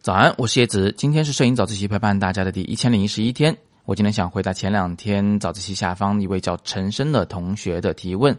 [0.00, 3.56] 早安，我是叶子，今天是摄影早自习陪伴大家的第一千零一十一天。
[3.84, 8.36] 我今天想回答前两天早自习下方一位叫陈生的同学的提问。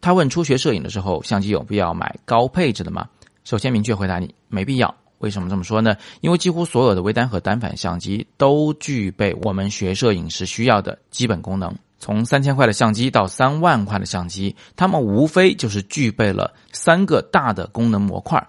[0.00, 3.08] 他问初学摄影的时候，相机有必要买高配置的吗？
[3.44, 4.94] 首先明确回答你，没必要。
[5.18, 5.96] 为什么这么说呢？
[6.20, 11.74] 因为几乎所有的微单和单反相机都具备我们学摄影时需要的基本功能。
[11.98, 18.46] 从三千块的相机到三万块的相机，它们无非就是具备了三个大的功能模块。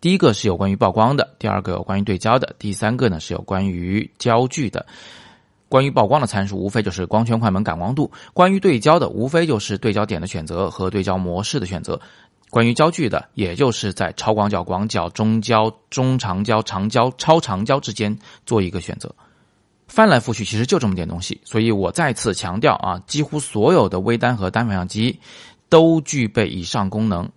[0.00, 4.84] 第一个是有关于曝光的，第二个有关于对焦的，第三个呢是有关于焦距的。
[5.68, 11.94] 关于曝光的参数，无非就是光圈、快门、感光度；关于对焦的，无非就是对焦点的选择和对焦模式的选择；
[12.50, 19.14] 关于焦距的，也就是在超广角、广角、中焦、中长焦、长焦、超长焦之间做一个选择。
[19.92, 21.38] 翻来覆去，其实就这么点东西。
[21.44, 25.20] 所以我再次强调啊，几乎所有的微单和单反相机
[25.68, 27.28] 都具备以上功能，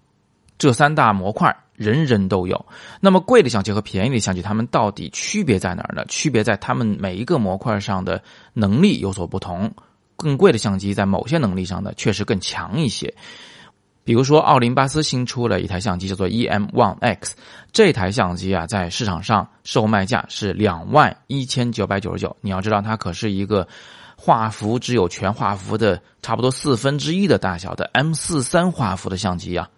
[0.57, 1.53] 这三大模块。
[1.75, 2.65] 人人都有。
[3.01, 6.05] 那么贵的相机和便宜的相机，它们到底区别在哪儿呢？
[6.07, 9.69] 区别在它们每一个模块上的能力有所不同。
[10.15, 13.13] 更贵的相机在某些能力上呢，确实更强一些。
[14.05, 17.35] 比如说，奥林巴斯新出了一台相机，叫做 EM One X。
[17.73, 22.37] 这台相机啊，在市场上售卖价是两万一千九百九十九。
[22.39, 23.67] 你要知道，它可是一个
[24.15, 29.69] 画幅只有全画幅的差不多四分之一的大小的 M 四三画幅的相机呀。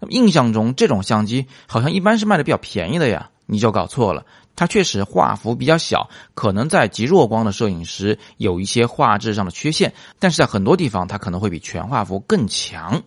[0.00, 4.26] 那么印象中，这种相机好像一般是卖的比较便宜的呀，你就搞错了。
[4.56, 13.00] 它确实画幅比较小，可能在极弱光的摄影时有一些画质上的缺陷，但是在很多地方它可能会比全画幅更强。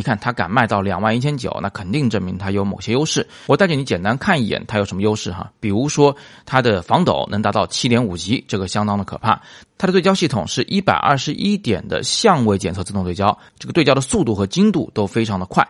[0.00, 3.28] 你看它敢卖到两万一千九，那肯定证明它有某些优势。
[3.44, 9.38] 我带着你简单看一眼它有什么优势哈，比如说它的防抖能达到七点五级，这个相当的可怕。
[9.76, 15.68] 它的对焦系统是一百二十一点的相位检测自动对焦，这个对焦的速度和精度都非常的快。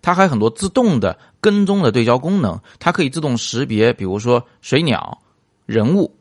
[0.00, 5.18] 它还有很多自动的跟踪的对焦功能，它可以自动识别，比如说水鸟、
[5.66, 6.14] 人物，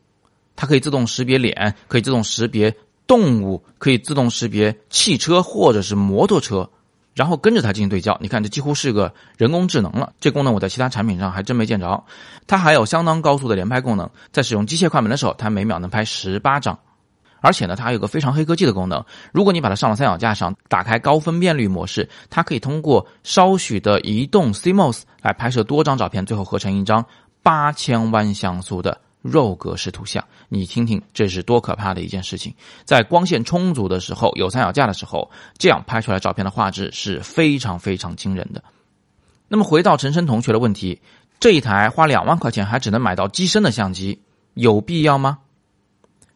[0.55, 2.75] 它可以自动识别脸，可以自动识别
[3.05, 6.67] 动物，可以自动识别汽车或者是摩托车，
[7.13, 8.17] 然后跟着它进行对焦。
[8.21, 10.13] 你看，这几乎是个人工智能了。
[10.19, 12.03] 这功能我在其他产品上还真没见着。
[12.47, 16.77] 它还有相当高速的连拍功能，在使用机械快门的时候，它每秒能拍十八张。
[17.43, 19.03] 而且呢，它还有个非常黑科技的功能。
[19.33, 27.03] 如果你把它上了三脚架上，打开高分辨率模式，它可以通过稍许的移动 CMOS 来拍摄多张照片，最后合成一张
[27.41, 30.23] 八千万像素的肉格式图像。
[30.49, 32.53] 你听听，这是多可怕的一件事情！
[32.83, 38.63] 在光线充足的时候，有三脚架的时候，这样拍出来照片的画质是非常非常惊人的。
[39.47, 40.99] 那么回到陈生同学的问题，
[41.39, 44.21] 这一台花两万块钱还只能买到机身的相机，
[44.53, 45.39] 有必要吗？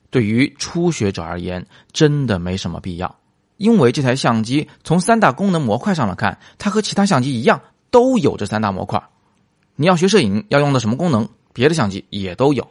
[0.09, 3.19] 对于初学者而言，真的没什么必要，
[3.57, 9.01] 因为这台相机从三大功能模块上来看，它和其他相机一样，都有这三大模块。
[9.75, 12.65] 你要学摄影要用的什么功能，别的相机也都有。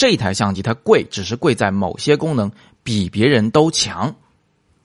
[0.00, 2.50] 这台相机它贵，只是贵在某些功能
[2.82, 4.16] 比别人都强。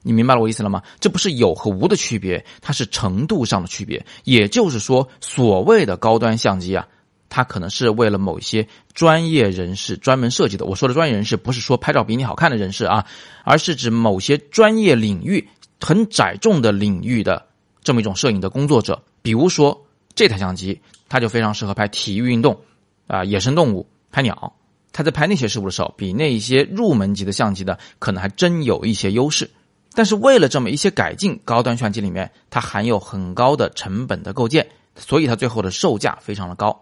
[0.01, 0.83] 你明白了我意思了吗？
[0.99, 4.05] 这不是有和无的区别，它是程度上的区别。
[4.25, 6.85] 也就是说，所谓的高端相机啊。
[7.29, 10.65] 它可能是为了某些专业人士专门设计的。
[10.65, 13.05] 我说的专业人士，不是说拍照比你好看的人士啊，
[13.45, 15.47] 而是指某些专业领域
[15.79, 17.45] 很窄重的领域的
[17.81, 19.01] 这么一种摄影的工作者。
[19.21, 22.59] 比如说这台相机，它就非常适合拍体育运动
[23.07, 24.53] 啊、野生动物、拍鸟。
[24.95, 29.51] 他在拍那些事物的时候，比那些入门级的相机的可能还真有一些优势。
[29.93, 36.81] 但是为了这么一些改进，高端相机里面它含有很高的成本的构建，所以它最后的售价非常的高。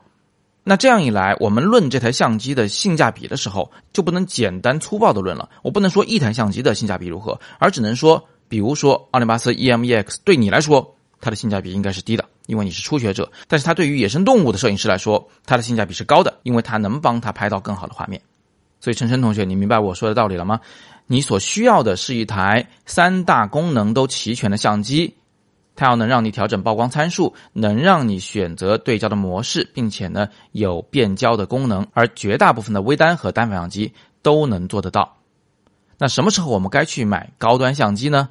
[0.64, 5.50] 那这样一来，我们论这台相机的性价比的时候，就不能简单粗暴的论了。
[5.64, 18.22] 我不能说一台相机的性价比如何，而只能说，比如说奥林巴斯 EM-EX 对你来说，它的性价比应该是低的，因为你是初学者；但是它对于野生动物的摄影师来说，它的性价比是高的，因为它能帮他拍到更好的画面。
[18.80, 20.60] 所以，陈晨同学，你明白我说的道理了吗？
[21.08, 25.16] 你所需要的是一台三大功能都齐全的相机。
[25.76, 33.92] 它要能让你调整曝光参数，能让你选择对焦的模式，并且呢有变焦的功能，而绝大部分的微单和单反相机
[34.22, 35.18] 都能做得到。
[35.98, 38.30] 那什么时候我们该去买高端相机呢？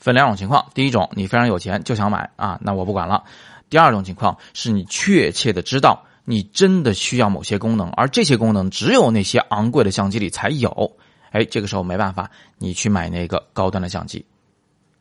[0.00, 3.22] 分两种情况：第一种，你非常有钱就想买啊，那我不管了；
[3.68, 10.96] 第二种情况是你确切的知道你真的需要某些功能，而这些功能只有那些昂贵的相机里才有。
[11.30, 14.24] 哎，这个时候没办法，你去买那个高端的相机。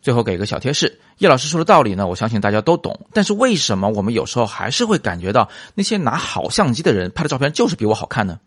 [0.01, 3.07] 最后给个小贴士，叶老师说的道理呢，我相信大家都懂。
[3.13, 8.39] 但是为什么我们有时候还是会感觉到那些拿好相机的人拍的照片就是比我好看呢？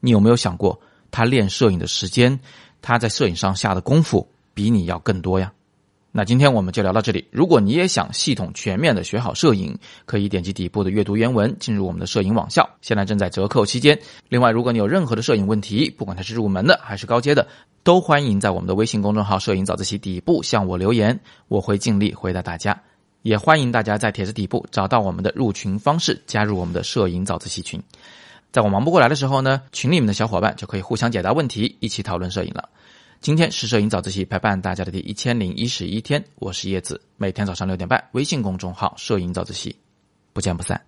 [0.00, 0.80] 你有没有想过，
[1.10, 2.40] 他练摄影的时间，
[2.82, 5.52] 他在摄影上下的功夫比你要更多呀？
[6.16, 7.28] 那今天我们就聊到这里。
[7.30, 14.00] 如果你也想系统全面的学好摄影，可以点击底部的阅读原文，进入我们的摄影网校，现在正在折扣期间。
[14.30, 17.46] 另外，如果你有任何的摄影问题，不管它是入门的还是高阶的，
[17.82, 22.80] 都欢迎在我们的微信公众号“摄影早自习”底部向我留言，我会尽力回答大家。
[23.20, 27.78] 也欢迎大家在帖子底部找到我们的入群方式，加入我们的摄影早自习群。
[28.52, 32.70] 在我忙不过来的时候呢，群里面的小伙伴就可以互相解答问题，一起讨论摄影了。
[33.20, 39.74] 今天是摄影早自习陪伴大家的第一千零一十一天，我是叶子，每天早上六点半，微信公众号“摄影早自习”，
[40.32, 40.80] 不见不散。